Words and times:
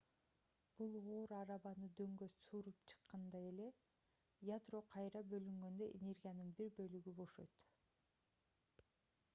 бул 0.77 0.93
оор 0.99 1.33
арабаны 1.39 1.89
дөңгө 1.99 2.27
сүрүп 2.37 2.79
чыккандай 2.93 3.45
эле 3.51 3.67
ядро 4.51 4.81
кайра 4.95 5.23
бөлүнгөндө 5.35 5.91
энергиянын 5.99 6.51
бир 6.63 6.75
бөлүгү 6.81 7.17
бошойт 7.23 7.63